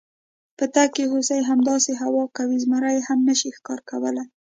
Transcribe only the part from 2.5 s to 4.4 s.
زمري یې هم نشي ښکار کولی.